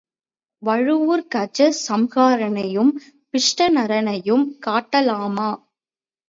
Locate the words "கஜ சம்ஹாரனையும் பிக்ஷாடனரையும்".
1.27-4.45